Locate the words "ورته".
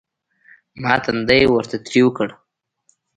1.53-1.75